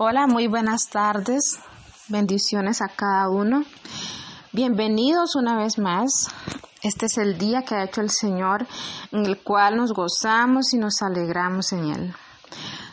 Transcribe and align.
Hola, 0.00 0.28
muy 0.28 0.46
buenas 0.46 0.88
tardes. 0.92 1.58
Bendiciones 2.06 2.82
a 2.82 2.86
cada 2.86 3.28
uno. 3.28 3.64
Bienvenidos 4.52 5.34
una 5.34 5.56
vez 5.56 5.76
más. 5.76 6.28
Este 6.84 7.06
es 7.06 7.18
el 7.18 7.36
día 7.36 7.64
que 7.64 7.74
ha 7.74 7.82
hecho 7.82 8.00
el 8.00 8.10
Señor 8.10 8.64
en 9.10 9.26
el 9.26 9.42
cual 9.42 9.76
nos 9.76 9.92
gozamos 9.92 10.72
y 10.72 10.78
nos 10.78 11.02
alegramos 11.02 11.72
en 11.72 11.86
Él. 11.86 12.14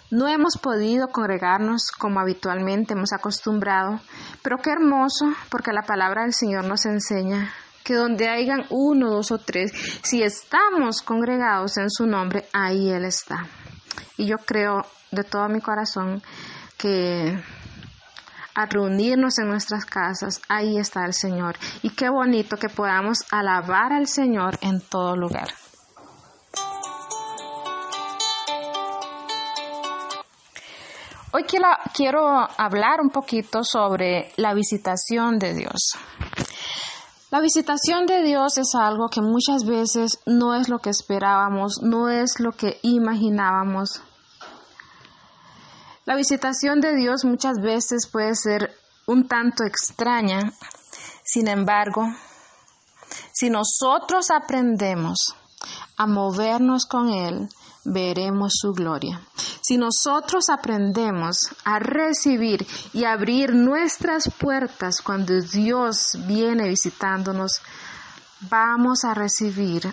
No 0.10 0.28
hemos 0.28 0.58
podido 0.58 1.10
congregarnos 1.10 1.92
como 1.92 2.20
habitualmente 2.20 2.96
hemos 2.96 3.14
acostumbrado, 3.14 4.00
pero 4.42 4.58
qué 4.58 4.72
hermoso 4.72 5.32
porque 5.50 5.74
la 5.74 5.84
palabra 5.84 6.24
del 6.24 6.34
Señor 6.34 6.66
nos 6.66 6.88
enseña 6.88 7.54
que 7.84 7.94
donde 7.94 8.30
hayan 8.30 8.66
uno, 8.72 9.12
dos 9.12 9.30
o 9.30 9.38
tres, 9.38 9.74
si 10.02 10.24
estamos 10.24 11.04
congregados 11.04 11.78
en 11.78 11.92
su 11.92 12.08
nombre, 12.08 12.48
ahí 12.52 12.90
Él 12.90 13.06
está. 13.06 13.46
Y 14.18 14.26
yo 14.26 14.38
creo 14.38 14.88
de 15.12 15.24
todo 15.24 15.48
mi 15.50 15.62
corazón 15.62 16.24
que 16.78 17.38
a 18.56 18.66
reunirnos 18.66 19.38
en 19.38 19.50
nuestras 19.50 19.86
casas, 19.86 20.42
ahí 20.48 20.78
está 20.78 21.06
el 21.06 21.14
Señor. 21.14 21.58
Y 21.82 21.90
qué 21.90 22.10
bonito 22.10 22.58
que 22.58 22.70
podamos 22.70 23.20
alabar 23.32 23.92
al 23.92 24.08
Señor 24.08 24.58
en 24.62 24.80
todo 24.82 25.16
lugar. 25.16 25.50
Hoy 31.34 31.44
quiero, 31.44 31.68
quiero 31.94 32.48
hablar 32.58 33.02
un 33.02 33.10
poquito 33.10 33.62
sobre 33.66 34.32
la 34.38 34.54
visitación 34.54 35.38
de 35.38 35.54
Dios. 35.54 35.92
La 37.30 37.42
visitación 37.42 38.06
de 38.06 38.24
Dios 38.24 38.58
es 38.58 38.74
algo 38.74 39.10
que 39.10 39.20
muchas 39.20 39.66
veces 39.66 40.20
no 40.26 40.56
es 40.56 40.70
lo 40.70 40.80
que 40.80 40.92
esperábamos, 40.92 41.82
no 41.82 42.08
es 42.08 42.40
lo 42.40 42.54
que 42.54 42.80
imaginábamos. 42.84 44.02
La 46.06 46.16
visitación 46.16 46.82
de 46.82 46.96
Dios 46.96 47.26
muchas 47.26 47.60
veces 47.60 48.08
puede 48.08 48.36
ser 48.36 48.72
un 49.08 49.28
tanto 49.28 49.64
extraña. 49.64 50.54
Sin 51.24 51.48
embargo, 51.48 52.06
si 53.34 53.50
nosotros 53.50 54.30
aprendemos 54.30 55.36
a 55.98 56.06
movernos 56.06 56.86
con 56.86 57.10
Él, 57.10 57.50
veremos 57.86 58.54
su 58.56 58.74
gloria. 58.74 59.20
Si 59.62 59.78
nosotros 59.78 60.50
aprendemos 60.50 61.48
a 61.64 61.80
recibir 61.80 62.68
y 62.94 63.06
abrir 63.06 63.56
nuestras 63.56 64.30
puertas 64.30 65.02
cuando 65.02 65.34
Dios 65.42 66.20
viene 66.28 66.70
visitándonos, 66.70 67.62
vamos 68.42 69.04
a 69.04 69.16
recibir 69.16 69.92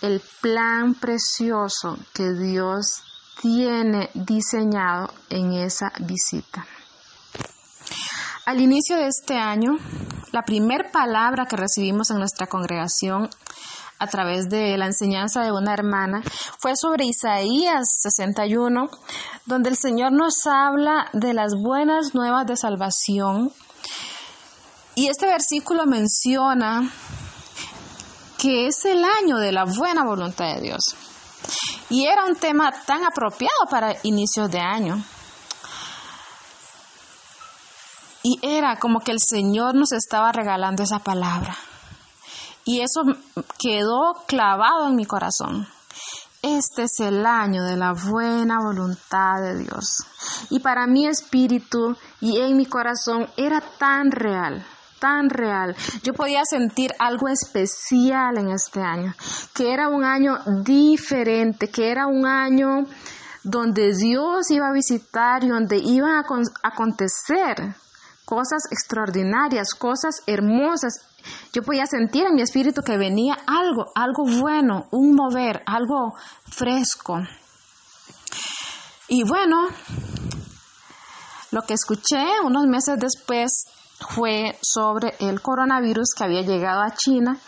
el 0.00 0.22
plan 0.40 0.94
precioso 0.94 1.98
que 2.14 2.32
Dios 2.32 3.02
tiene 3.40 4.10
diseñado 4.14 5.12
en 5.30 5.52
esa 5.52 5.92
visita. 6.00 6.66
Al 8.46 8.60
inicio 8.60 8.96
de 8.96 9.06
este 9.06 9.36
año, 9.36 9.78
la 10.32 10.42
primera 10.42 10.90
palabra 10.90 11.46
que 11.46 11.56
recibimos 11.56 12.10
en 12.10 12.18
nuestra 12.18 12.46
congregación 12.46 13.30
a 13.98 14.06
través 14.06 14.48
de 14.48 14.76
la 14.76 14.86
enseñanza 14.86 15.42
de 15.42 15.52
una 15.52 15.72
hermana 15.72 16.22
fue 16.58 16.74
sobre 16.76 17.06
Isaías 17.06 17.84
61, 18.00 18.90
donde 19.46 19.70
el 19.70 19.76
Señor 19.76 20.12
nos 20.12 20.46
habla 20.46 21.08
de 21.12 21.32
las 21.32 21.54
buenas 21.54 22.14
nuevas 22.14 22.46
de 22.46 22.56
salvación. 22.56 23.52
Y 24.94 25.08
este 25.08 25.26
versículo 25.26 25.86
menciona 25.86 26.90
que 28.38 28.66
es 28.66 28.84
el 28.84 29.04
año 29.04 29.38
de 29.38 29.52
la 29.52 29.64
buena 29.64 30.04
voluntad 30.04 30.54
de 30.54 30.60
Dios. 30.60 30.96
Y 31.90 32.06
era 32.06 32.24
un 32.24 32.36
tema 32.36 32.72
tan 32.86 33.04
apropiado 33.04 33.66
para 33.70 33.96
inicios 34.02 34.50
de 34.50 34.60
año. 34.60 35.02
Y 38.22 38.38
era 38.42 38.76
como 38.78 39.00
que 39.00 39.12
el 39.12 39.20
Señor 39.20 39.74
nos 39.74 39.92
estaba 39.92 40.32
regalando 40.32 40.82
esa 40.82 40.98
palabra. 40.98 41.56
Y 42.64 42.80
eso 42.80 43.02
quedó 43.58 44.14
clavado 44.26 44.88
en 44.88 44.96
mi 44.96 45.04
corazón. 45.04 45.68
Este 46.40 46.82
es 46.82 47.00
el 47.00 47.24
año 47.24 47.64
de 47.64 47.76
la 47.76 47.92
buena 47.92 48.58
voluntad 48.60 49.40
de 49.40 49.58
Dios. 49.58 50.04
Y 50.50 50.60
para 50.60 50.86
mi 50.86 51.06
espíritu 51.06 51.96
y 52.20 52.38
en 52.38 52.56
mi 52.56 52.66
corazón 52.66 53.28
era 53.36 53.62
tan 53.78 54.10
real, 54.10 54.66
tan 55.04 55.28
real. 55.28 55.76
Yo 56.02 56.14
podía 56.14 56.46
sentir 56.48 56.92
algo 56.98 57.28
especial 57.28 58.38
en 58.38 58.48
este 58.48 58.80
año, 58.80 59.14
que 59.52 59.70
era 59.70 59.88
un 59.88 60.02
año 60.02 60.38
diferente, 60.64 61.68
que 61.68 61.90
era 61.90 62.06
un 62.06 62.24
año 62.24 62.86
donde 63.42 63.92
Dios 63.94 64.50
iba 64.50 64.70
a 64.70 64.72
visitar 64.72 65.44
y 65.44 65.48
donde 65.48 65.76
iban 65.76 66.12
a 66.12 66.24
acontecer 66.62 67.76
cosas 68.24 68.62
extraordinarias, 68.70 69.74
cosas 69.74 70.22
hermosas 70.26 70.94
yo 71.52 71.62
podía 71.62 71.86
sentir 71.86 72.24
en 72.26 72.34
mi 72.34 72.42
espíritu 72.42 72.82
que 72.82 72.98
venía 72.98 73.34
algo, 73.46 73.86
algo 73.94 74.24
bueno, 74.40 74.88
un 74.90 75.14
mover, 75.14 75.62
algo 75.66 76.14
fresco. 76.50 77.18
Y 79.08 79.22
bueno, 79.24 79.68
lo 81.50 81.62
que 81.62 81.74
escuché 81.74 82.40
unos 82.44 82.66
meses 82.66 82.98
después 82.98 83.64
fue 84.08 84.56
sobre 84.62 85.14
el 85.20 85.40
coronavirus 85.40 86.14
que 86.16 86.24
había 86.24 86.42
llegado 86.42 86.82
a 86.82 86.94
China 86.94 87.38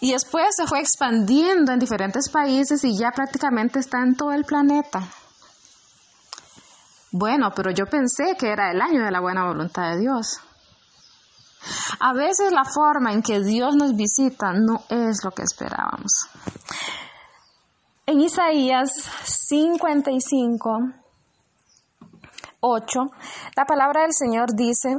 y 0.00 0.12
después 0.12 0.54
se 0.56 0.66
fue 0.66 0.80
expandiendo 0.80 1.72
en 1.72 1.78
diferentes 1.78 2.28
países 2.30 2.84
y 2.84 2.96
ya 2.96 3.10
prácticamente 3.10 3.80
está 3.80 3.98
en 4.02 4.16
todo 4.16 4.32
el 4.32 4.44
planeta. 4.44 5.02
Bueno, 7.10 7.50
pero 7.54 7.70
yo 7.70 7.86
pensé 7.86 8.36
que 8.38 8.52
era 8.52 8.70
el 8.70 8.80
año 8.80 9.02
de 9.04 9.10
la 9.10 9.20
buena 9.20 9.46
voluntad 9.46 9.90
de 9.90 10.00
Dios. 10.00 10.40
A 12.00 12.12
veces 12.12 12.52
la 12.52 12.64
forma 12.64 13.12
en 13.12 13.22
que 13.22 13.40
Dios 13.40 13.74
nos 13.74 13.96
visita 13.96 14.52
no 14.52 14.84
es 14.88 15.24
lo 15.24 15.32
que 15.32 15.42
esperábamos. 15.42 16.28
En 18.06 18.20
Isaías 18.20 18.90
55, 19.24 20.78
8, 22.60 23.00
la 23.56 23.64
palabra 23.64 24.02
del 24.02 24.12
Señor 24.12 24.54
dice, 24.54 24.96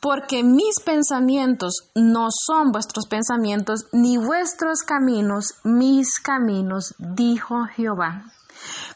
porque 0.00 0.42
mis 0.42 0.80
pensamientos 0.80 1.90
no 1.94 2.28
son 2.30 2.72
vuestros 2.72 3.06
pensamientos, 3.06 3.86
ni 3.92 4.16
vuestros 4.16 4.82
caminos 4.82 5.54
mis 5.62 6.18
caminos, 6.20 6.94
dijo 6.98 7.64
Jehová. 7.76 8.24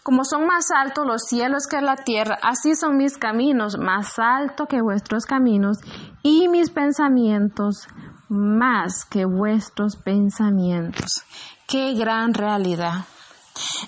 Como 0.02 0.24
son 0.24 0.46
más 0.46 0.70
altos 0.70 1.06
los 1.06 1.22
cielos 1.22 1.66
que 1.66 1.80
la 1.80 1.96
tierra, 1.96 2.38
así 2.42 2.74
son 2.74 2.96
mis 2.96 3.16
caminos 3.16 3.78
más 3.78 4.18
altos 4.18 4.66
que 4.68 4.82
vuestros 4.82 5.24
caminos 5.24 5.78
y 6.22 6.48
mis 6.48 6.70
pensamientos 6.70 7.86
más 8.28 9.04
que 9.04 9.24
vuestros 9.24 9.96
pensamientos. 9.96 11.22
Qué 11.66 11.94
gran 11.94 12.34
realidad. 12.34 13.04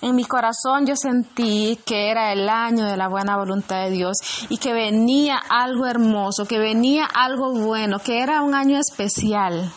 En 0.01 0.15
mi 0.15 0.25
corazón 0.25 0.87
yo 0.87 0.95
sentí 0.95 1.79
que 1.85 2.11
era 2.11 2.33
el 2.33 2.49
año 2.49 2.85
de 2.85 2.97
la 2.97 3.09
buena 3.09 3.37
voluntad 3.37 3.85
de 3.85 3.91
Dios 3.91 4.19
y 4.49 4.59
que 4.59 4.73
venía 4.73 5.39
algo 5.49 5.87
hermoso, 5.87 6.47
que 6.47 6.59
venía 6.59 7.07
algo 7.07 7.53
bueno, 7.53 7.99
que 7.99 8.23
era 8.23 8.43
un 8.43 8.55
año 8.55 8.79
especial. 8.79 9.73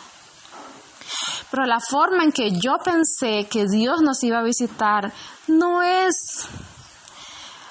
Pero 1.50 1.64
la 1.66 1.80
forma 1.80 2.22
en 2.22 2.32
que 2.32 2.52
yo 2.52 2.76
pensé 2.84 3.48
que 3.50 3.66
Dios 3.66 4.02
nos 4.02 4.22
iba 4.22 4.38
a 4.38 4.44
visitar 4.44 5.12
no 5.48 5.82
es 5.82 6.46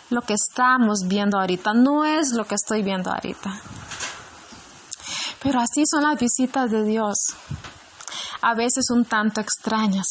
lo 0.10 0.22
que 0.22 0.34
estamos 0.34 1.08
viendo 1.08 1.40
ahorita, 1.40 1.74
no 1.74 2.04
es 2.04 2.34
lo 2.34 2.44
que 2.46 2.56
estoy 2.56 2.84
viendo 2.84 3.12
ahorita. 3.12 3.62
Pero 5.42 5.62
así 5.62 5.84
son 5.86 6.04
las 6.04 6.20
visitas 6.20 6.70
de 6.70 6.84
Dios, 6.84 7.34
a 8.42 8.54
veces 8.56 8.90
un 8.90 9.06
tanto 9.06 9.40
extrañas. 9.40 10.08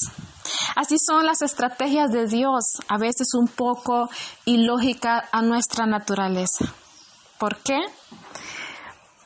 Así 0.79 0.95
son 1.05 1.27
las 1.27 1.43
estrategias 1.43 2.13
de 2.13 2.29
Dios, 2.29 2.79
a 2.87 2.99
veces 2.99 3.35
un 3.35 3.49
poco 3.49 4.09
ilógicas 4.45 5.25
a 5.33 5.43
nuestra 5.43 5.87
naturaleza. 5.87 6.73
¿Por 7.37 7.57
qué? 7.57 7.81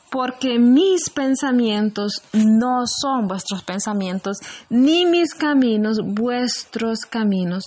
porque 0.09 0.59
mis 0.59 1.09
pensamientos 1.09 2.21
no 2.33 2.85
son 2.85 3.27
vuestros 3.27 3.63
pensamientos, 3.63 4.37
ni 4.69 5.07
mis 5.07 5.33
caminos 5.33 5.97
vuestros 6.03 6.99
caminos. 7.09 7.65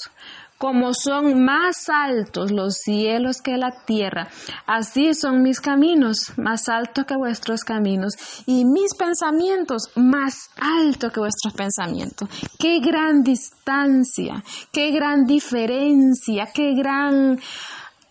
Como 0.58 0.94
son 0.94 1.44
más 1.44 1.88
altos 1.88 2.50
los 2.50 2.76
cielos 2.78 3.42
que 3.42 3.58
la 3.58 3.72
tierra, 3.84 4.28
así 4.66 5.12
son 5.12 5.42
mis 5.42 5.60
caminos, 5.60 6.32
más 6.38 6.68
altos 6.70 7.04
que 7.04 7.16
vuestros 7.16 7.62
caminos, 7.62 8.14
y 8.46 8.64
mis 8.64 8.94
pensamientos 8.94 9.90
más 9.96 10.48
altos 10.58 11.12
que 11.12 11.20
vuestros 11.20 11.52
pensamientos. 11.54 12.28
Qué 12.58 12.80
gran 12.80 13.22
distancia, 13.22 14.42
qué 14.72 14.90
gran 14.92 15.26
diferencia, 15.26 16.48
qué 16.54 16.74
gran 16.74 17.38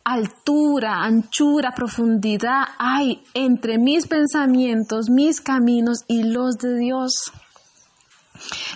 altura, 0.06 1.04
anchura, 1.04 1.74
profundidad 1.76 2.64
hay 2.78 3.24
entre 3.34 3.80
mis 3.80 4.06
pensamientos, 4.06 5.10
mis 5.10 5.42
caminos 5.42 6.06
y 6.08 6.24
los 6.24 6.58
de 6.58 6.78
Dios. 6.78 7.32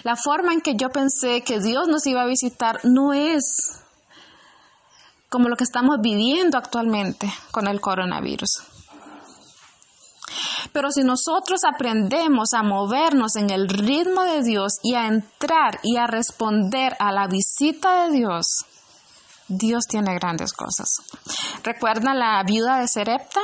La 0.04 0.16
forma 0.16 0.54
en 0.54 0.62
que 0.62 0.76
yo 0.76 0.90
pensé 0.90 1.42
que 1.42 1.60
Dios 1.60 1.88
nos 1.88 2.06
iba 2.06 2.22
a 2.22 2.28
visitar 2.28 2.80
no 2.84 3.14
es 3.14 3.82
como 5.30 5.48
lo 5.48 5.56
que 5.56 5.64
estamos 5.64 5.98
viviendo 6.02 6.58
actualmente 6.58 7.32
con 7.52 7.68
el 7.68 7.80
coronavirus. 7.80 8.64
Pero 10.72 10.92
si 10.92 11.04
nosotros 11.04 11.62
aprendemos 11.64 12.54
a 12.54 12.64
movernos 12.64 13.36
en 13.36 13.50
el 13.50 13.70
ritmo 13.70 14.24
de 14.24 14.44
Dios 14.44 14.74
y 14.84 14.96
a 14.96 15.08
entrar 15.08 15.80
y 15.84 15.98
a 15.98 16.08
responder 16.08 16.96
a 17.00 17.12
la 17.12 17.28
visita 17.28 18.04
de 18.06 18.18
Dios, 18.18 18.66
Dios 19.48 19.86
tiene 19.88 20.14
grandes 20.14 20.54
cosas. 20.54 21.02
¿Recuerdan 21.64 22.20
la 22.20 22.44
viuda 22.44 22.80
de 22.80 22.88
Serepta? 22.88 23.42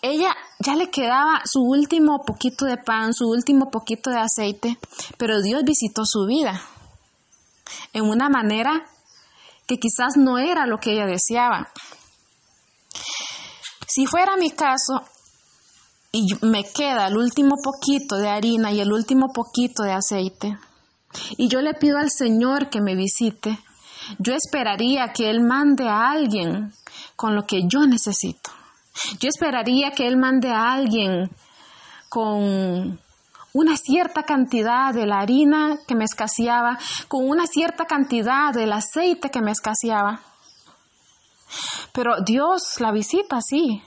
Ella 0.00 0.36
ya 0.60 0.76
le 0.76 0.90
quedaba 0.90 1.42
su 1.44 1.60
último 1.60 2.22
poquito 2.24 2.64
de 2.66 2.76
pan, 2.76 3.12
su 3.12 3.28
último 3.28 3.70
poquito 3.70 4.10
de 4.10 4.20
aceite, 4.20 4.78
pero 5.16 5.42
Dios 5.42 5.64
visitó 5.64 6.04
su 6.04 6.26
vida 6.26 6.60
en 7.92 8.04
una 8.04 8.28
manera 8.28 8.84
que 9.66 9.78
quizás 9.78 10.16
no 10.16 10.38
era 10.38 10.66
lo 10.66 10.78
que 10.78 10.92
ella 10.92 11.06
deseaba. 11.06 11.68
Si 13.86 14.06
fuera 14.06 14.36
mi 14.36 14.50
caso 14.50 15.02
y 16.12 16.26
me 16.42 16.64
queda 16.64 17.08
el 17.08 17.16
último 17.16 17.56
poquito 17.62 18.16
de 18.16 18.28
harina 18.28 18.72
y 18.72 18.80
el 18.80 18.92
último 18.92 19.32
poquito 19.32 19.82
de 19.82 19.92
aceite, 19.92 20.58
y 21.36 21.48
yo 21.48 21.60
le 21.60 21.74
pido 21.74 21.98
al 21.98 22.10
Señor 22.10 22.70
que 22.70 22.80
me 22.80 22.94
visite, 22.94 23.58
yo 24.18 24.32
esperaría 24.34 25.12
que 25.12 25.28
Él 25.28 25.40
mande 25.40 25.88
a 25.88 26.10
alguien 26.10 26.72
con 27.16 27.34
lo 27.34 27.46
que 27.46 27.62
yo 27.68 27.80
necesito. 27.86 28.57
Yo 29.20 29.28
esperaría 29.28 29.90
que 29.92 30.06
Él 30.06 30.16
mande 30.16 30.50
a 30.50 30.72
alguien 30.72 31.30
con 32.08 32.98
una 33.52 33.76
cierta 33.76 34.22
cantidad 34.22 34.92
de 34.94 35.06
la 35.06 35.20
harina 35.20 35.78
que 35.86 35.94
me 35.94 36.04
escaseaba, 36.04 36.78
con 37.08 37.28
una 37.28 37.46
cierta 37.46 37.84
cantidad 37.86 38.52
del 38.52 38.72
aceite 38.72 39.30
que 39.30 39.40
me 39.40 39.52
escaseaba. 39.52 40.20
Pero 41.92 42.20
Dios 42.24 42.80
la 42.80 42.92
visita, 42.92 43.40
sí, 43.40 43.82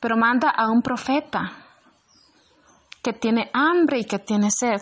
pero 0.00 0.16
manda 0.16 0.50
a 0.50 0.70
un 0.70 0.82
profeta 0.82 1.52
que 3.02 3.12
tiene 3.12 3.50
hambre 3.52 3.98
y 3.98 4.04
que 4.04 4.18
tiene 4.18 4.50
sed. 4.50 4.80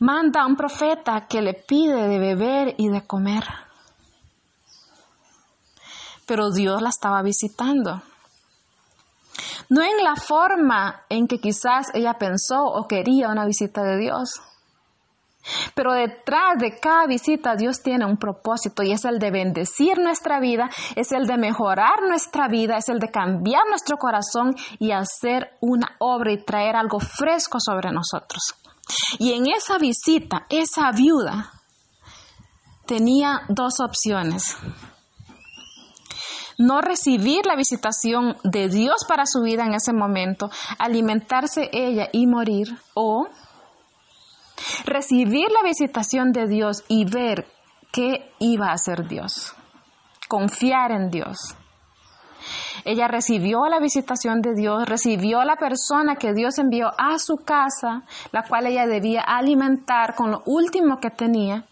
Manda 0.00 0.42
a 0.42 0.46
un 0.46 0.56
profeta 0.56 1.26
que 1.28 1.42
le 1.42 1.54
pide 1.54 2.08
de 2.08 2.18
beber 2.18 2.74
y 2.78 2.88
de 2.88 3.06
comer. 3.06 3.69
Pero 6.30 6.52
Dios 6.52 6.80
la 6.80 6.90
estaba 6.90 7.22
visitando. 7.22 8.02
No 9.68 9.82
en 9.82 10.04
la 10.04 10.14
forma 10.14 11.02
en 11.08 11.26
que 11.26 11.40
quizás 11.40 11.88
ella 11.92 12.18
pensó 12.20 12.62
o 12.66 12.86
quería 12.86 13.30
una 13.30 13.44
visita 13.46 13.82
de 13.82 13.98
Dios. 13.98 14.40
Pero 15.74 15.92
detrás 15.92 16.56
de 16.60 16.78
cada 16.78 17.08
visita 17.08 17.56
Dios 17.56 17.82
tiene 17.82 18.04
un 18.04 18.16
propósito 18.16 18.84
y 18.84 18.92
es 18.92 19.04
el 19.06 19.18
de 19.18 19.32
bendecir 19.32 19.98
nuestra 19.98 20.38
vida, 20.38 20.70
es 20.94 21.10
el 21.10 21.26
de 21.26 21.36
mejorar 21.36 22.02
nuestra 22.06 22.46
vida, 22.46 22.76
es 22.76 22.88
el 22.88 23.00
de 23.00 23.10
cambiar 23.10 23.62
nuestro 23.68 23.96
corazón 23.96 24.54
y 24.78 24.92
hacer 24.92 25.56
una 25.60 25.96
obra 25.98 26.30
y 26.30 26.44
traer 26.44 26.76
algo 26.76 27.00
fresco 27.00 27.58
sobre 27.58 27.90
nosotros. 27.90 28.54
Y 29.18 29.32
en 29.32 29.48
esa 29.48 29.78
visita, 29.78 30.46
esa 30.48 30.92
viuda 30.92 31.50
tenía 32.86 33.40
dos 33.48 33.80
opciones. 33.80 34.56
No 36.60 36.82
recibir 36.82 37.46
la 37.46 37.56
visitación 37.56 38.36
de 38.44 38.68
Dios 38.68 39.06
para 39.08 39.24
su 39.24 39.40
vida 39.40 39.64
en 39.64 39.72
ese 39.72 39.94
momento, 39.94 40.50
alimentarse 40.78 41.70
ella 41.72 42.10
y 42.12 42.26
morir, 42.26 42.76
o 42.92 43.28
recibir 44.84 45.50
la 45.50 45.62
visitación 45.62 46.32
de 46.32 46.46
Dios 46.46 46.84
y 46.86 47.06
ver 47.06 47.46
qué 47.90 48.30
iba 48.40 48.66
a 48.66 48.74
hacer 48.74 49.08
Dios, 49.08 49.54
confiar 50.28 50.92
en 50.92 51.08
Dios. 51.08 51.56
Ella 52.84 53.08
recibió 53.08 53.66
la 53.70 53.80
visitación 53.80 54.42
de 54.42 54.54
Dios, 54.54 54.86
recibió 54.86 55.42
la 55.44 55.56
persona 55.56 56.16
que 56.16 56.34
Dios 56.34 56.58
envió 56.58 56.90
a 56.98 57.18
su 57.18 57.36
casa, 57.38 58.02
la 58.32 58.42
cual 58.42 58.66
ella 58.66 58.86
debía 58.86 59.22
alimentar 59.22 60.14
con 60.14 60.30
lo 60.30 60.42
último 60.44 60.98
que 61.00 61.08
tenía. 61.08 61.64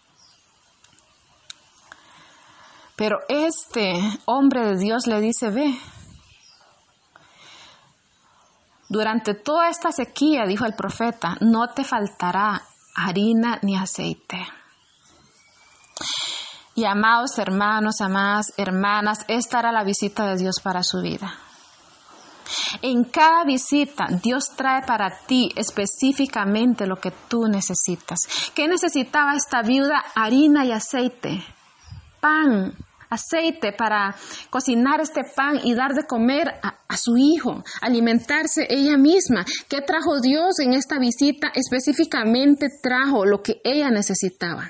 Pero 2.99 3.19
este 3.29 3.93
hombre 4.25 4.59
de 4.65 4.77
Dios 4.77 5.07
le 5.07 5.21
dice, 5.21 5.49
ve, 5.49 5.73
durante 8.89 9.35
toda 9.35 9.69
esta 9.69 9.93
sequía, 9.93 10.45
dijo 10.45 10.65
el 10.65 10.73
profeta, 10.73 11.37
no 11.39 11.69
te 11.69 11.85
faltará 11.85 12.61
harina 12.93 13.57
ni 13.61 13.77
aceite. 13.77 14.45
Y 16.75 16.83
amados 16.83 17.39
hermanos, 17.39 18.01
amadas 18.01 18.51
hermanas, 18.57 19.23
esta 19.29 19.59
era 19.59 19.71
la 19.71 19.85
visita 19.85 20.25
de 20.25 20.35
Dios 20.35 20.59
para 20.61 20.83
su 20.83 21.01
vida. 21.01 21.33
En 22.81 23.05
cada 23.05 23.45
visita 23.45 24.07
Dios 24.21 24.57
trae 24.57 24.81
para 24.81 25.21
ti 25.25 25.53
específicamente 25.55 26.85
lo 26.85 26.97
que 26.97 27.11
tú 27.29 27.47
necesitas. 27.47 28.27
¿Qué 28.53 28.67
necesitaba 28.67 29.35
esta 29.35 29.61
viuda? 29.61 30.03
Harina 30.15 30.65
y 30.65 30.73
aceite, 30.73 31.45
pan, 32.19 32.75
aceite 33.09 33.73
para 33.73 34.15
cocinar 34.49 35.01
este 35.01 35.21
pan 35.35 35.59
y 35.63 35.73
dar 35.73 35.93
de 35.93 36.05
comer 36.05 36.47
a, 36.61 36.97
su 36.97 37.17
hijo, 37.17 37.63
alimentarse 37.81 38.67
ella 38.69 38.97
misma. 38.97 39.45
¿Qué 39.67 39.81
trajo 39.81 40.19
Dios 40.19 40.59
en 40.59 40.73
esta 40.73 40.99
visita? 40.99 41.51
Específicamente 41.53 42.67
trajo 42.81 43.25
lo 43.25 43.41
que 43.41 43.61
ella 43.63 43.89
necesitaba. 43.89 44.69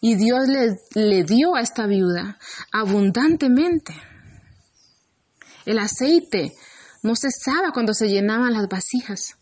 Y 0.00 0.14
Dios 0.14 0.48
le, 0.48 0.76
le 0.94 1.24
dio 1.24 1.54
a 1.54 1.60
esta 1.60 1.86
viuda 1.86 2.38
abundantemente. 2.72 3.94
El 5.66 5.78
aceite 5.78 6.52
no 7.02 7.14
cesaba 7.16 7.72
cuando 7.72 7.92
se 7.94 8.08
llenaban 8.08 8.52
las 8.52 8.68
vasijas. 8.68 9.36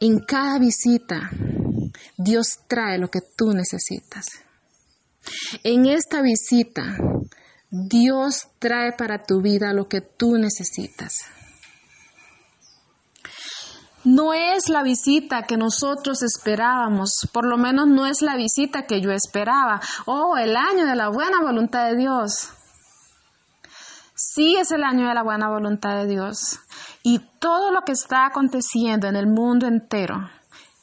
En 0.00 0.18
cada 0.20 0.58
visita, 0.58 1.30
Dios 2.16 2.60
trae 2.68 2.98
lo 2.98 3.08
que 3.08 3.20
tú 3.20 3.52
necesitas. 3.52 4.26
En 5.62 5.86
esta 5.86 6.22
visita, 6.22 6.96
Dios 7.70 8.48
trae 8.58 8.92
para 8.92 9.24
tu 9.24 9.40
vida 9.40 9.72
lo 9.72 9.88
que 9.88 10.00
tú 10.00 10.36
necesitas. 10.36 11.26
No 14.04 14.34
es 14.34 14.68
la 14.68 14.82
visita 14.82 15.44
que 15.44 15.56
nosotros 15.56 16.22
esperábamos, 16.22 17.26
por 17.32 17.46
lo 17.46 17.56
menos 17.56 17.88
no 17.88 18.06
es 18.06 18.20
la 18.20 18.36
visita 18.36 18.86
que 18.86 19.00
yo 19.00 19.10
esperaba. 19.10 19.80
Oh, 20.04 20.36
el 20.36 20.56
año 20.56 20.84
de 20.86 20.94
la 20.94 21.08
buena 21.08 21.40
voluntad 21.40 21.88
de 21.88 21.96
Dios. 21.96 22.50
Sí 24.14 24.56
es 24.56 24.70
el 24.72 24.84
año 24.84 25.08
de 25.08 25.14
la 25.14 25.22
buena 25.22 25.48
voluntad 25.48 25.96
de 25.96 26.06
Dios. 26.06 26.60
Y 27.02 27.20
todo 27.40 27.72
lo 27.72 27.82
que 27.82 27.92
está 27.92 28.26
aconteciendo 28.26 29.08
en 29.08 29.16
el 29.16 29.26
mundo 29.26 29.66
entero 29.66 30.30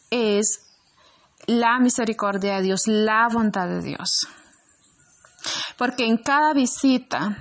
es 0.10 0.71
la 1.48 1.80
misericordia 1.80 2.56
de 2.56 2.62
Dios, 2.64 2.88
la 2.88 3.28
bondad 3.32 3.68
de 3.68 3.82
Dios. 3.82 4.28
Porque 5.78 6.06
en 6.06 6.18
cada 6.18 6.54
visita, 6.54 7.38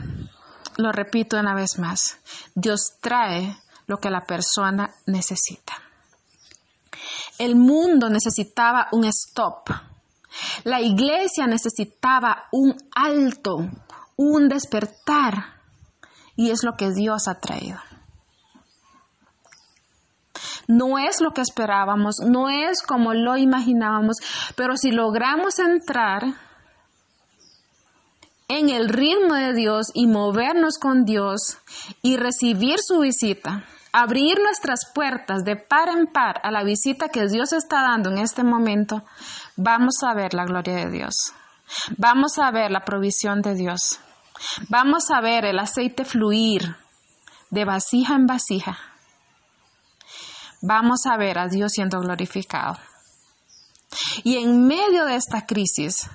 lo 0.77 0.93
repito 0.93 1.39
una 1.39 1.55
vez 1.55 1.79
más, 1.79 2.19
Dios 2.55 2.95
trae 3.01 3.57
lo 3.87 3.99
que 3.99 4.11
la 4.11 4.25
persona 4.25 4.91
necesita. 5.07 5.75
El 7.39 7.57
mundo 7.57 8.09
necesitaba 8.09 8.89
un 8.93 9.05
stop. 9.05 9.71
La 10.65 10.81
iglesia 10.81 11.47
necesitaba 11.47 12.49
un 12.53 12.77
alto, 12.95 13.69
un 14.17 14.49
despertar. 14.49 15.61
Y 16.37 16.51
es 16.51 16.63
lo 16.63 16.77
que 16.77 16.91
Dios 16.93 17.29
ha 17.29 17.41
traído. 17.41 17.79
No 20.71 20.99
es 20.99 21.21
lo 21.21 21.33
que 21.33 21.41
esperábamos, 21.41 22.21
no 22.25 22.49
es 22.49 22.83
como 22.83 23.13
lo 23.13 23.37
imaginábamos, 23.37 24.19
pero 24.55 24.77
si 24.77 24.93
logramos 24.93 25.59
entrar 25.59 26.23
en 28.47 28.69
el 28.69 28.89
ritmo 28.89 29.35
de 29.35 29.53
Dios 29.53 29.91
y 29.95 30.07
movernos 30.07 30.79
con 30.79 31.05
Dios 31.05 31.59
y 32.03 32.17
recibir 32.17 32.79
su 32.79 33.01
visita, 33.01 33.65
abrir 33.93 34.39
nuestras 34.41 34.93
puertas 34.95 35.43
de 35.45 35.57
par 35.57 35.89
en 35.89 36.07
par 36.07 36.41
a 36.45 36.53
la 36.53 36.63
visita 36.63 37.09
que 37.09 37.27
Dios 37.27 37.53
está 37.53 37.83
dando 37.83 38.11
en 38.11 38.19
este 38.19 38.45
momento, 38.45 39.03
vamos 39.57 39.97
a 40.05 40.15
ver 40.15 40.35
la 40.35 40.45
gloria 40.45 40.77
de 40.77 40.91
Dios. 40.91 41.33
Vamos 41.99 42.39
a 42.39 42.49
ver 42.53 42.71
la 42.71 42.85
provisión 42.85 43.43
de 43.43 43.57
Dios. 43.57 43.99
Vamos 44.69 45.11
a 45.11 45.21
ver 45.21 45.45
el 45.45 45.59
aceite 45.59 46.05
fluir 46.05 46.77
de 47.51 47.65
vasija 47.65 48.15
en 48.15 48.27
vasija. 48.27 48.90
Vamos 50.63 51.07
a 51.07 51.17
ver 51.17 51.39
a 51.39 51.49
Dios 51.49 51.73
siendo 51.73 52.01
glorificado. 52.01 52.79
Y 54.23 54.37
en 54.37 54.67
medio 54.67 55.05
de 55.07 55.17
esta 55.17 55.47
crisis, 55.47 56.09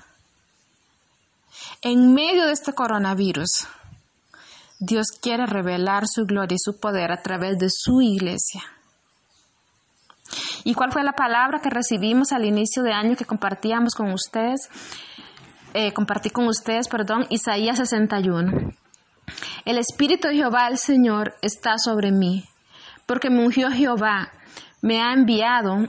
en 1.82 2.14
medio 2.14 2.46
de 2.46 2.52
este 2.52 2.72
coronavirus, 2.72 3.66
Dios 4.78 5.10
quiere 5.10 5.46
revelar 5.46 6.04
su 6.06 6.24
gloria 6.26 6.54
y 6.54 6.58
su 6.58 6.78
poder 6.78 7.12
a 7.12 7.22
través 7.22 7.58
de 7.58 7.68
su 7.70 8.02
iglesia. 8.02 8.62
¿Y 10.64 10.74
cuál 10.74 10.92
fue 10.92 11.04
la 11.04 11.12
palabra 11.12 11.60
que 11.60 11.70
recibimos 11.70 12.32
al 12.32 12.44
inicio 12.44 12.82
de 12.82 12.92
año 12.92 13.16
que 13.16 13.24
compartíamos 13.24 13.94
con 13.94 14.12
ustedes? 14.12 14.68
Eh, 15.74 15.92
compartí 15.92 16.30
con 16.30 16.46
ustedes, 16.48 16.88
perdón, 16.88 17.26
Isaías 17.30 17.78
61. 17.78 18.72
El 19.64 19.78
Espíritu 19.78 20.28
de 20.28 20.34
Jehová 20.34 20.68
el 20.68 20.78
Señor 20.78 21.34
está 21.42 21.74
sobre 21.78 22.12
mí, 22.12 22.44
porque 23.06 23.30
me 23.30 23.44
ungió 23.44 23.70
Jehová, 23.70 24.32
me 24.86 25.02
ha 25.02 25.12
enviado 25.12 25.88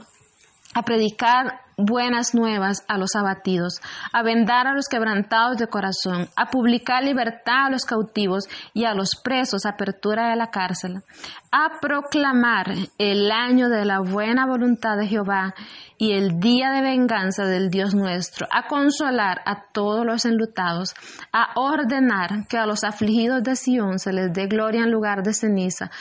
a 0.74 0.82
predicar 0.82 1.60
buenas 1.76 2.34
nuevas 2.34 2.84
a 2.88 2.98
los 2.98 3.14
abatidos, 3.14 3.80
a 4.12 4.24
vendar 4.24 4.66
a 4.66 4.74
los 4.74 4.88
quebrantados 4.88 5.56
de 5.58 5.68
corazón, 5.68 6.28
a 6.34 6.50
publicar 6.50 7.04
libertad 7.04 7.66
a 7.66 7.70
los 7.70 7.84
cautivos 7.84 8.48
y 8.74 8.84
a 8.84 8.94
los 8.94 9.10
presos 9.22 9.64
apertura 9.64 10.30
de 10.30 10.36
la 10.36 10.50
cárcel, 10.50 11.04
a 11.52 11.78
proclamar 11.80 12.74
el 12.98 13.30
año 13.30 13.68
de 13.68 13.84
la 13.84 14.00
buena 14.00 14.46
voluntad 14.46 14.96
de 14.96 15.06
Jehová 15.06 15.54
y 15.96 16.12
el 16.12 16.40
día 16.40 16.70
de 16.70 16.82
venganza 16.82 17.44
del 17.44 17.70
Dios 17.70 17.94
nuestro, 17.94 18.48
a 18.50 18.66
consolar 18.66 19.40
a 19.46 19.66
todos 19.72 20.04
los 20.04 20.24
enlutados, 20.24 20.94
a 21.32 21.52
ordenar 21.54 22.48
que 22.48 22.58
a 22.58 22.66
los 22.66 22.82
afligidos 22.82 23.44
de 23.44 23.54
Sión 23.54 24.00
se 24.00 24.12
les 24.12 24.32
dé 24.32 24.48
gloria 24.48 24.82
en 24.82 24.90
lugar 24.90 25.22
de 25.22 25.32
ceniza, 25.32 25.92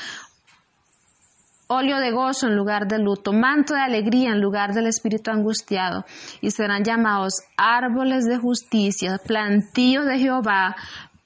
óleo 1.67 1.99
de 1.99 2.11
gozo 2.11 2.47
en 2.47 2.55
lugar 2.55 2.87
de 2.87 2.99
luto, 2.99 3.33
manto 3.33 3.73
de 3.73 3.81
alegría 3.81 4.31
en 4.31 4.41
lugar 4.41 4.73
del 4.73 4.87
espíritu 4.87 5.31
angustiado, 5.31 6.05
y 6.41 6.51
serán 6.51 6.83
llamados 6.83 7.33
árboles 7.57 8.25
de 8.25 8.37
justicia, 8.37 9.19
plantío 9.25 10.03
de 10.03 10.19
Jehová, 10.19 10.75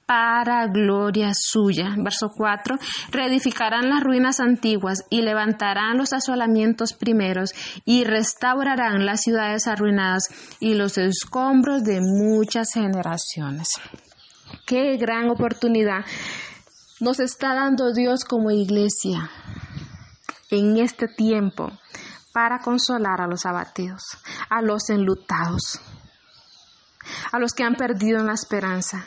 para 0.04 0.66
gloria 0.66 1.30
suya. 1.34 1.94
Verso 1.96 2.30
4. 2.36 2.76
Reedificarán 3.10 3.88
las 3.88 4.02
ruinas 4.02 4.40
antiguas 4.40 5.04
y 5.08 5.22
levantarán 5.22 5.96
los 5.96 6.12
asolamientos 6.12 6.92
primeros 6.92 7.54
y 7.86 8.04
restaurarán 8.04 9.06
las 9.06 9.22
ciudades 9.22 9.66
arruinadas 9.66 10.28
y 10.60 10.74
los 10.74 10.98
escombros 10.98 11.84
de 11.84 12.00
muchas 12.00 12.72
generaciones. 12.74 13.68
Qué 14.66 14.96
gran 14.98 15.30
oportunidad 15.30 16.04
nos 17.00 17.18
está 17.18 17.54
dando 17.54 17.92
Dios 17.92 18.24
como 18.24 18.50
iglesia 18.50 19.30
en 20.52 20.76
este 20.76 21.08
tiempo 21.08 21.72
para 22.32 22.58
consolar 22.58 23.22
a 23.22 23.26
los 23.26 23.46
abatidos, 23.46 24.02
a 24.50 24.60
los 24.60 24.90
enlutados, 24.90 25.80
a 27.32 27.38
los 27.38 27.52
que 27.52 27.64
han 27.64 27.74
perdido 27.74 28.22
la 28.22 28.34
esperanza. 28.34 29.06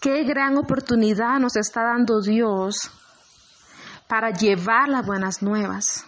Qué 0.00 0.22
gran 0.24 0.58
oportunidad 0.58 1.38
nos 1.40 1.56
está 1.56 1.82
dando 1.82 2.20
Dios 2.20 2.76
para 4.06 4.30
llevar 4.30 4.88
las 4.88 5.06
buenas 5.06 5.42
nuevas. 5.42 6.04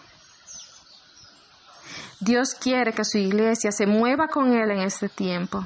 Dios 2.19 2.53
quiere 2.53 2.93
que 2.93 3.03
su 3.03 3.17
iglesia 3.17 3.71
se 3.71 3.87
mueva 3.87 4.27
con 4.27 4.53
Él 4.53 4.69
en 4.69 4.81
este 4.81 5.09
tiempo 5.09 5.65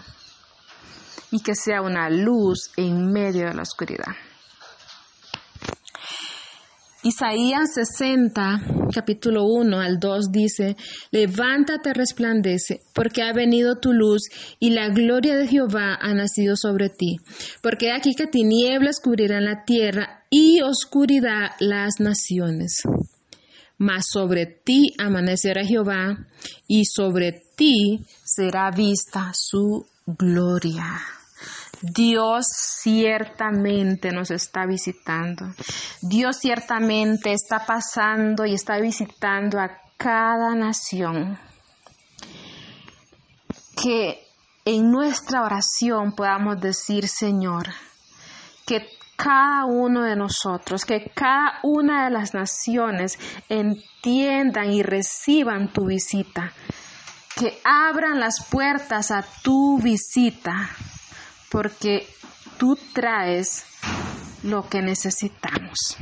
y 1.30 1.42
que 1.42 1.56
sea 1.56 1.82
una 1.82 2.10
luz 2.10 2.72
en 2.78 3.12
medio 3.12 3.48
de 3.48 3.54
la 3.54 3.64
oscuridad. 3.64 4.16
Isaías 7.04 7.74
60, 7.74 8.62
capítulo 8.94 9.46
1 9.46 9.80
al 9.80 10.00
2 10.00 10.32
dice, 10.32 10.76
Levántate, 11.10 11.96
resplandece, 11.96 12.82
porque 12.94 13.24
ha 13.24 13.34
venido 13.34 13.80
tu 13.80 13.92
luz 13.92 14.30
y 14.60 14.70
la 14.70 14.90
gloria 14.90 15.36
de 15.36 15.48
Jehová 15.48 15.98
ha 16.00 16.14
nacido 16.14 16.56
sobre 16.56 16.90
ti. 16.90 17.18
Porque 17.64 17.92
aquí 17.92 18.14
que 18.14 18.28
tinieblas 18.28 19.00
cubrirán 19.00 19.46
la 19.46 19.64
tierra 19.66 20.26
y 20.30 20.62
oscuridad 20.62 21.54
las 21.60 22.00
naciones. 22.00 22.84
Mas 23.80 24.06
sobre 24.12 24.46
ti 24.46 24.94
amanecerá 25.00 25.66
Jehová 25.66 26.28
y 26.68 26.86
sobre 26.86 27.42
ti 27.56 28.06
será 28.24 28.70
vista 28.70 29.32
su 29.34 29.88
gloria. 30.06 31.00
Dios 31.82 32.46
ciertamente 32.48 34.12
nos 34.12 34.30
está 34.30 34.66
visitando. 34.66 35.48
Dios 36.02 36.38
ciertamente 36.40 37.34
está 37.34 37.66
pasando 37.66 38.46
y 38.46 38.54
está 38.54 38.80
visitando 38.80 39.60
a 39.60 39.82
cada 39.98 40.54
nación. 40.54 41.40
Que 43.82 44.28
en 44.64 44.92
nuestra 44.92 45.44
oración 45.44 46.14
podamos 46.14 46.62
decir, 46.62 47.08
Señor, 47.08 47.68
que 48.68 48.88
cada 49.16 49.66
uno 49.66 50.04
de 50.04 50.16
nosotros, 50.16 50.86
que 50.86 51.12
cada 51.16 51.60
una 51.64 52.06
de 52.06 52.12
las 52.12 52.36
naciones 52.36 53.18
entiendan 53.50 54.72
y 54.72 54.84
reciban 54.84 55.74
tu 55.74 55.86
visita, 55.86 56.54
que 57.36 57.60
abran 57.64 58.20
las 58.20 58.46
puertas 58.50 59.10
a 59.10 59.24
tu 59.42 59.80
visita 59.80 60.70
porque 61.52 62.08
tú 62.58 62.78
traes 62.94 63.66
lo 64.44 64.68
que 64.68 64.82
necesitamos. 64.82 65.98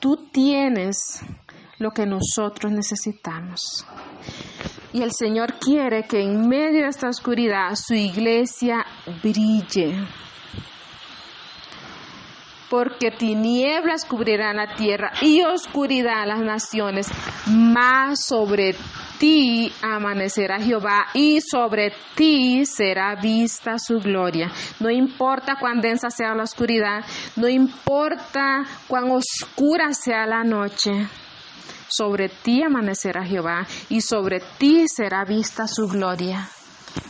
Tú 0.00 0.28
tienes 0.32 1.22
lo 1.78 1.90
que 1.90 2.06
nosotros 2.06 2.72
necesitamos. 2.72 3.86
Y 4.92 5.02
el 5.02 5.12
Señor 5.12 5.58
quiere 5.58 6.04
que 6.04 6.22
en 6.22 6.48
medio 6.48 6.82
de 6.82 6.88
esta 6.88 7.08
oscuridad 7.08 7.74
su 7.74 7.94
iglesia 7.94 8.84
brille. 9.22 10.06
Porque 12.70 13.10
tinieblas 13.10 14.04
cubrirán 14.06 14.56
la 14.56 14.74
tierra 14.74 15.12
y 15.20 15.42
oscuridad 15.42 16.26
las 16.26 16.40
naciones, 16.40 17.08
más 17.46 18.24
sobre 18.24 18.74
ti 19.18 19.72
amanecerá 19.82 20.60
Jehová 20.60 21.06
y 21.14 21.40
sobre 21.40 21.92
ti 22.14 22.64
será 22.66 23.14
vista 23.16 23.78
su 23.78 23.98
gloria. 23.98 24.50
No 24.80 24.90
importa 24.90 25.56
cuán 25.60 25.80
densa 25.80 26.10
sea 26.10 26.34
la 26.34 26.44
oscuridad, 26.44 27.04
no 27.36 27.48
importa 27.48 28.64
cuán 28.86 29.10
oscura 29.10 29.92
sea 29.92 30.26
la 30.26 30.44
noche. 30.44 31.08
Sobre 31.88 32.28
ti 32.28 32.62
amanecerá 32.62 33.24
Jehová 33.24 33.66
y 33.88 34.00
sobre 34.00 34.40
ti 34.58 34.86
será 34.88 35.24
vista 35.24 35.66
su 35.66 35.86
gloria. 35.86 36.48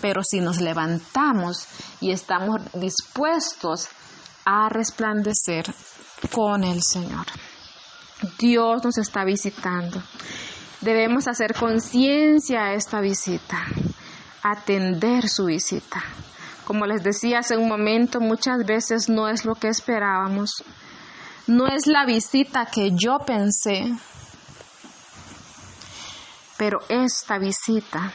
Pero 0.01 0.23
si 0.23 0.41
nos 0.41 0.61
levantamos 0.61 1.67
y 2.01 2.11
estamos 2.11 2.61
dispuestos 2.75 3.89
a 4.45 4.69
resplandecer 4.69 5.65
con 6.33 6.65
el 6.65 6.83
Señor, 6.83 7.27
Dios 8.39 8.85
nos 8.85 8.99
está 8.99 9.25
visitando. 9.25 10.03
Debemos 10.81 11.27
hacer 11.27 11.55
conciencia 11.55 12.65
a 12.65 12.75
esta 12.75 13.01
visita, 13.01 13.65
atender 14.43 15.29
su 15.29 15.47
visita. 15.47 16.03
Como 16.65 16.85
les 16.87 17.03
decía 17.03 17.39
hace 17.39 17.57
un 17.57 17.69
momento, 17.69 18.21
muchas 18.21 18.65
veces 18.67 19.09
no 19.09 19.29
es 19.29 19.45
lo 19.45 19.55
que 19.55 19.69
esperábamos, 19.69 20.51
no 21.47 21.67
es 21.67 21.87
la 21.87 22.05
visita 22.05 22.67
que 22.67 22.91
yo 22.95 23.19
pensé, 23.21 23.93
pero 26.59 26.81
esta 26.89 27.39
visita 27.39 28.13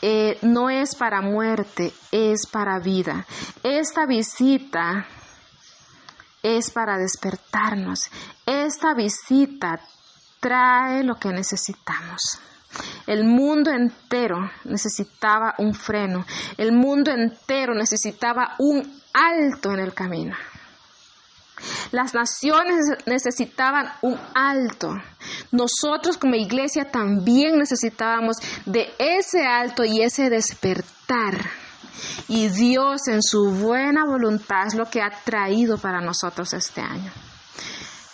eh, 0.00 0.38
no 0.42 0.68
es 0.68 0.96
para 0.96 1.20
muerte, 1.20 1.92
es 2.10 2.46
para 2.46 2.80
vida. 2.80 3.24
Esta 3.62 4.06
visita 4.06 5.06
es 6.42 6.70
para 6.70 6.98
despertarnos. 6.98 8.10
Esta 8.44 8.94
visita 8.94 9.80
trae 10.42 11.04
lo 11.04 11.14
que 11.14 11.28
necesitamos. 11.28 12.40
El 13.06 13.24
mundo 13.24 13.70
entero 13.70 14.50
necesitaba 14.64 15.54
un 15.58 15.72
freno, 15.72 16.24
el 16.56 16.72
mundo 16.72 17.12
entero 17.12 17.74
necesitaba 17.74 18.56
un 18.58 19.00
alto 19.12 19.72
en 19.72 19.78
el 19.78 19.94
camino. 19.94 20.34
Las 21.92 22.12
naciones 22.12 22.86
necesitaban 23.06 23.92
un 24.00 24.18
alto. 24.34 24.94
Nosotros 25.52 26.16
como 26.16 26.34
iglesia 26.34 26.90
también 26.90 27.56
necesitábamos 27.56 28.38
de 28.66 28.92
ese 28.98 29.46
alto 29.46 29.84
y 29.84 30.02
ese 30.02 30.28
despertar. 30.28 31.38
Y 32.26 32.48
Dios 32.48 33.06
en 33.06 33.22
su 33.22 33.50
buena 33.50 34.04
voluntad 34.04 34.66
es 34.66 34.74
lo 34.74 34.86
que 34.86 35.02
ha 35.02 35.10
traído 35.24 35.78
para 35.78 36.00
nosotros 36.00 36.52
este 36.52 36.80
año. 36.80 37.12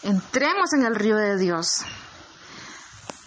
Entremos 0.02 0.72
en 0.74 0.84
el 0.84 0.94
río 0.94 1.16
de 1.16 1.38
Dios. 1.38 1.84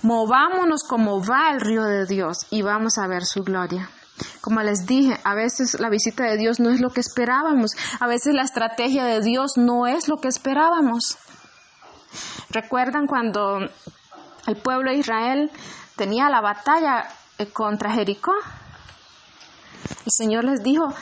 Movámonos 0.03 0.83
como 0.83 1.23
va 1.23 1.51
el 1.51 1.61
río 1.61 1.83
de 1.83 2.05
Dios 2.05 2.47
y 2.49 2.61
vamos 2.63 2.97
a 2.97 3.07
ver 3.07 3.23
su 3.23 3.43
gloria. 3.43 3.89
Como 4.41 4.61
les 4.61 4.85
dije, 4.85 5.19
a 5.23 5.35
veces 5.35 5.79
la 5.79 5.89
visita 5.89 6.23
de 6.23 6.37
Dios 6.37 6.59
no 6.59 6.69
es 6.69 6.81
lo 6.81 6.89
que 6.89 7.01
esperábamos, 7.01 7.71
a 7.99 8.07
veces 8.07 8.33
la 8.33 8.43
estrategia 8.43 9.05
de 9.05 9.21
Dios 9.21 9.53
no 9.57 9.87
es 9.87 10.07
lo 10.07 10.17
que 10.17 10.27
esperábamos. 10.27 11.17
¿Recuerdan 12.49 13.07
cuando 13.07 13.59
el 14.47 14.55
pueblo 14.57 14.91
de 14.91 14.97
Israel 14.97 15.51
tenía 15.95 16.29
la 16.29 16.41
batalla 16.41 17.07
eh, 17.37 17.47
contra 17.47 17.91
Jericó? 17.91 18.33
El 20.05 20.11
Señor 20.11 20.43
les 20.43 20.63
dijo 20.63 20.93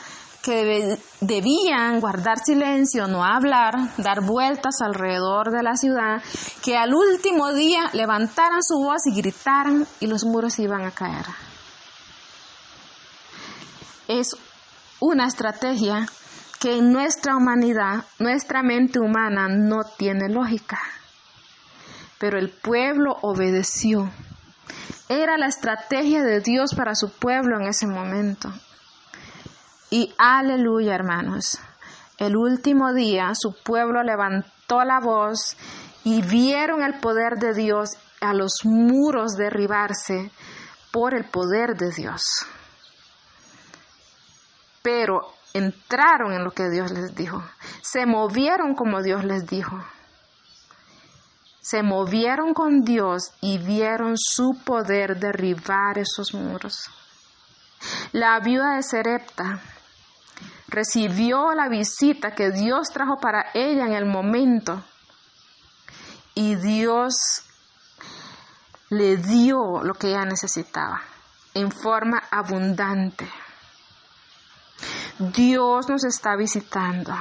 que 0.42 0.98
debían 1.20 2.00
guardar 2.00 2.38
silencio, 2.38 3.06
no 3.06 3.24
hablar, 3.24 3.74
dar 3.98 4.22
vueltas 4.22 4.80
alrededor 4.80 5.50
de 5.50 5.62
la 5.62 5.76
ciudad, 5.76 6.22
que 6.64 6.76
al 6.76 6.94
último 6.94 7.52
día 7.52 7.90
levantaran 7.92 8.62
su 8.62 8.78
voz 8.82 9.06
y 9.06 9.14
gritaran 9.14 9.86
y 10.00 10.06
los 10.06 10.24
muros 10.24 10.58
iban 10.58 10.84
a 10.84 10.90
caer. 10.90 11.26
Es 14.08 14.36
una 14.98 15.26
estrategia 15.26 16.06
que 16.58 16.76
en 16.76 16.92
nuestra 16.92 17.36
humanidad, 17.36 18.04
nuestra 18.18 18.62
mente 18.62 19.00
humana 19.00 19.48
no 19.48 19.80
tiene 19.96 20.28
lógica. 20.28 20.78
Pero 22.18 22.38
el 22.38 22.50
pueblo 22.50 23.16
obedeció. 23.22 24.10
Era 25.08 25.38
la 25.38 25.46
estrategia 25.46 26.22
de 26.22 26.40
Dios 26.40 26.74
para 26.74 26.94
su 26.94 27.10
pueblo 27.10 27.58
en 27.58 27.66
ese 27.66 27.86
momento. 27.86 28.52
Y 29.90 30.14
aleluya, 30.18 30.94
hermanos. 30.94 31.58
El 32.16 32.36
último 32.36 32.92
día 32.94 33.32
su 33.34 33.52
pueblo 33.64 34.04
levantó 34.04 34.84
la 34.84 35.00
voz 35.00 35.56
y 36.04 36.22
vieron 36.22 36.82
el 36.82 37.00
poder 37.00 37.38
de 37.38 37.54
Dios 37.54 37.90
a 38.20 38.32
los 38.32 38.64
muros 38.64 39.32
derribarse 39.32 40.30
por 40.92 41.14
el 41.14 41.24
poder 41.24 41.76
de 41.76 41.90
Dios. 41.90 42.22
Pero 44.80 45.34
entraron 45.54 46.34
en 46.34 46.44
lo 46.44 46.52
que 46.52 46.70
Dios 46.70 46.92
les 46.92 47.14
dijo. 47.16 47.42
Se 47.82 48.06
movieron 48.06 48.76
como 48.76 49.02
Dios 49.02 49.24
les 49.24 49.46
dijo. 49.46 49.76
Se 51.60 51.82
movieron 51.82 52.54
con 52.54 52.82
Dios 52.82 53.32
y 53.40 53.58
vieron 53.58 54.14
su 54.16 54.52
poder 54.64 55.18
derribar 55.18 55.98
esos 55.98 56.32
muros. 56.32 56.90
La 58.12 58.38
viuda 58.40 58.76
de 58.76 58.82
Serepta 58.82 59.60
recibió 60.68 61.54
la 61.54 61.68
visita 61.68 62.34
que 62.34 62.50
Dios 62.50 62.88
trajo 62.92 63.18
para 63.20 63.46
ella 63.54 63.86
en 63.86 63.92
el 63.92 64.06
momento 64.06 64.82
y 66.34 66.54
Dios 66.54 67.42
le 68.88 69.16
dio 69.16 69.82
lo 69.82 69.94
que 69.94 70.08
ella 70.08 70.24
necesitaba 70.24 71.02
en 71.54 71.70
forma 71.70 72.22
abundante. 72.30 73.28
Dios 75.18 75.88
nos 75.88 76.04
está 76.04 76.36
visitando. 76.36 77.14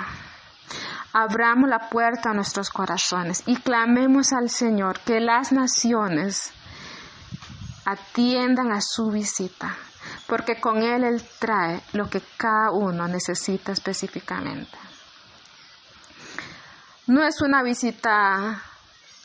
Abramos 1.11 1.69
la 1.69 1.89
puerta 1.89 2.29
a 2.29 2.33
nuestros 2.33 2.69
corazones 2.69 3.43
y 3.45 3.57
clamemos 3.57 4.31
al 4.31 4.49
Señor 4.49 4.99
que 4.99 5.19
las 5.19 5.51
naciones 5.51 6.51
atiendan 7.85 8.71
a 8.71 8.79
su 8.81 9.09
visita 9.09 9.75
porque 10.29 10.61
con 10.61 10.83
Él 10.83 11.03
Él 11.03 11.23
trae 11.39 11.81
lo 11.93 12.07
que 12.07 12.21
cada 12.37 12.71
uno 12.71 13.07
necesita 13.07 13.71
específicamente. 13.71 14.77
No 17.07 17.25
es 17.25 17.41
una 17.41 17.63
visita 17.63 18.61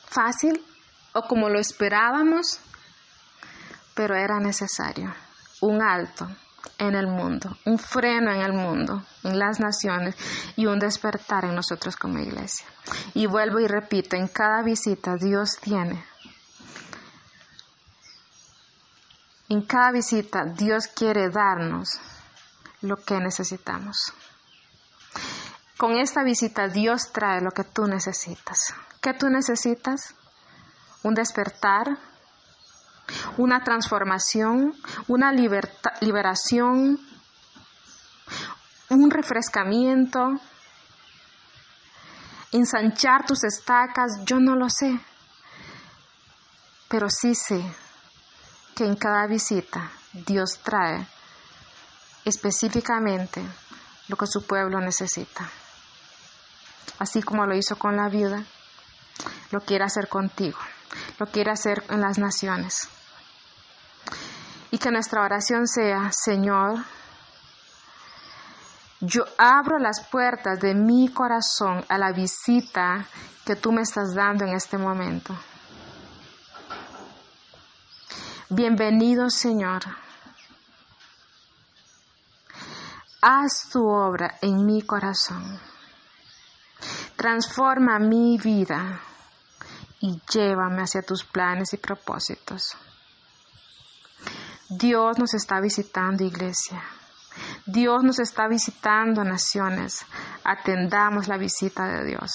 fácil 0.08 0.64
o 1.12 1.22
como 1.28 1.50
lo 1.50 1.60
esperábamos, 1.60 2.58
pero 3.94 4.16
era 4.16 4.40
necesario 4.40 5.14
un 5.60 5.82
alto 5.82 6.26
en 6.78 6.94
el 6.94 7.06
mundo, 7.06 7.54
un 7.66 7.78
freno 7.78 8.32
en 8.32 8.40
el 8.40 8.54
mundo, 8.54 9.04
en 9.22 9.38
las 9.38 9.60
naciones 9.60 10.16
y 10.56 10.64
un 10.64 10.78
despertar 10.78 11.44
en 11.44 11.54
nosotros 11.54 11.96
como 11.96 12.18
iglesia. 12.18 12.66
Y 13.12 13.26
vuelvo 13.26 13.60
y 13.60 13.66
repito, 13.66 14.16
en 14.16 14.28
cada 14.28 14.62
visita 14.62 15.16
Dios 15.20 15.58
tiene 15.60 16.02
En 19.54 19.62
cada 19.62 19.92
visita 19.92 20.44
Dios 20.44 20.88
quiere 20.88 21.30
darnos 21.30 22.00
lo 22.80 22.96
que 22.96 23.20
necesitamos. 23.20 24.12
Con 25.78 25.92
esta 25.92 26.24
visita 26.24 26.66
Dios 26.66 27.12
trae 27.12 27.40
lo 27.40 27.52
que 27.52 27.62
tú 27.62 27.86
necesitas. 27.86 28.74
¿Qué 29.00 29.14
tú 29.14 29.28
necesitas? 29.28 30.16
Un 31.04 31.14
despertar, 31.14 31.86
una 33.36 33.62
transformación, 33.62 34.74
una 35.06 35.30
liberación, 35.30 36.98
un 38.88 39.10
refrescamiento, 39.12 40.32
ensanchar 42.50 43.24
tus 43.24 43.44
estacas, 43.44 44.24
yo 44.24 44.40
no 44.40 44.56
lo 44.56 44.68
sé, 44.68 44.98
pero 46.88 47.08
sí 47.08 47.36
sé 47.36 47.83
que 48.74 48.84
en 48.84 48.96
cada 48.96 49.26
visita 49.26 49.90
Dios 50.12 50.60
trae 50.62 51.06
específicamente 52.24 53.42
lo 54.08 54.16
que 54.16 54.26
su 54.26 54.46
pueblo 54.46 54.80
necesita. 54.80 55.48
Así 56.98 57.22
como 57.22 57.46
lo 57.46 57.56
hizo 57.56 57.76
con 57.76 57.96
la 57.96 58.08
viuda, 58.08 58.44
lo 59.50 59.60
quiere 59.60 59.84
hacer 59.84 60.08
contigo, 60.08 60.58
lo 61.18 61.26
quiere 61.26 61.50
hacer 61.50 61.82
en 61.88 62.00
las 62.00 62.18
naciones. 62.18 62.88
Y 64.70 64.78
que 64.78 64.90
nuestra 64.90 65.22
oración 65.22 65.66
sea, 65.66 66.10
Señor, 66.12 66.84
yo 69.00 69.24
abro 69.38 69.78
las 69.78 70.06
puertas 70.10 70.58
de 70.60 70.74
mi 70.74 71.08
corazón 71.12 71.84
a 71.88 71.98
la 71.98 72.12
visita 72.12 73.06
que 73.44 73.56
tú 73.56 73.70
me 73.70 73.82
estás 73.82 74.14
dando 74.14 74.44
en 74.44 74.54
este 74.54 74.78
momento. 74.78 75.36
Bienvenido 78.56 79.30
Señor. 79.30 79.82
Haz 83.20 83.68
tu 83.72 83.84
obra 83.84 84.38
en 84.42 84.64
mi 84.64 84.82
corazón. 84.82 85.58
Transforma 87.16 87.98
mi 87.98 88.38
vida 88.38 89.00
y 89.98 90.20
llévame 90.32 90.82
hacia 90.82 91.02
tus 91.02 91.24
planes 91.24 91.72
y 91.72 91.78
propósitos. 91.78 92.76
Dios 94.68 95.18
nos 95.18 95.34
está 95.34 95.60
visitando, 95.60 96.22
iglesia. 96.22 96.80
Dios 97.66 98.04
nos 98.04 98.20
está 98.20 98.46
visitando, 98.46 99.24
naciones. 99.24 100.06
Atendamos 100.44 101.26
la 101.26 101.38
visita 101.38 101.86
de 101.86 102.04
Dios. 102.04 102.30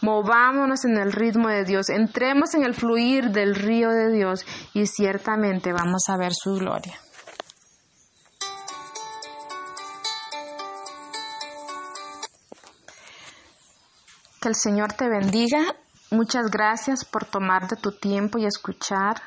Movámonos 0.00 0.84
en 0.84 0.96
el 0.98 1.12
ritmo 1.12 1.48
de 1.48 1.64
Dios, 1.64 1.88
entremos 1.88 2.54
en 2.54 2.64
el 2.64 2.74
fluir 2.74 3.30
del 3.30 3.54
río 3.54 3.90
de 3.90 4.12
Dios 4.12 4.44
y 4.72 4.86
ciertamente 4.86 5.72
vamos 5.72 6.02
a 6.08 6.16
ver 6.16 6.32
su 6.34 6.54
gloria. 6.54 6.98
Que 14.40 14.48
el 14.48 14.54
Señor 14.54 14.92
te 14.92 15.08
bendiga. 15.08 15.74
Muchas 16.10 16.50
gracias 16.50 17.04
por 17.04 17.24
tomarte 17.24 17.76
tu 17.76 17.92
tiempo 17.92 18.38
y 18.38 18.44
escuchar. 18.44 19.22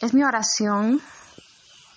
Es 0.00 0.14
mi 0.14 0.22
oración 0.22 1.00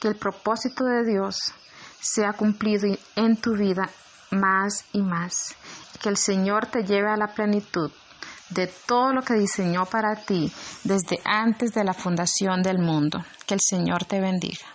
que 0.02 0.08
el 0.08 0.16
propósito 0.16 0.84
de 0.86 1.06
Dios 1.06 1.54
sea 2.02 2.34
cumplido 2.34 2.88
en 3.16 3.38
tu 3.38 3.54
vida 3.54 3.90
más 4.32 4.86
y 4.92 5.02
más 5.02 5.56
que 6.02 6.10
el 6.10 6.18
Señor 6.18 6.68
te 6.68 6.84
lleve 6.84 7.10
a 7.10 7.18
la 7.18 7.28
plenitud 7.28 7.92
de 8.50 8.68
todo 8.68 9.14
lo 9.14 9.22
que 9.22 9.34
diseñó 9.36 9.86
para 9.86 10.16
ti 10.16 10.52
desde 10.84 11.20
antes 11.26 11.72
de 11.74 11.84
la 11.84 11.94
fundación 11.94 12.62
del 12.62 12.80
mundo. 12.80 13.24
Que 13.46 13.56
el 13.56 13.62
Señor 13.62 14.06
te 14.06 14.20
bendiga. 14.20 14.73